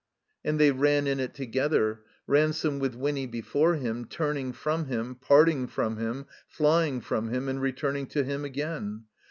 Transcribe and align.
And 0.43 0.59
they 0.59 0.71
ran 0.71 1.05
in 1.05 1.19
it 1.19 1.35
together, 1.35 2.01
Ransome 2.25 2.79
with 2.79 2.95
Winny 2.95 3.27
before 3.27 3.75
him, 3.75 4.05
turning 4.05 4.51
from 4.51 4.85
him, 4.85 5.13
parting 5.13 5.67
from 5.67 5.97
him, 5.97 6.25
flying 6.47 7.01
from 7.01 7.29
him, 7.29 7.47
and 7.47 7.61
returning 7.61 8.07
to 8.07 8.23
him 8.23 8.43
again. 8.43 9.03